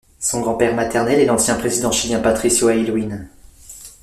Son 0.19 0.41
grand-père 0.41 0.73
maternel 0.73 1.19
est 1.19 1.25
l'ancien 1.27 1.53
président 1.53 1.91
chilien 1.91 2.21
Patricio 2.21 2.69
Aylwin. 2.71 3.27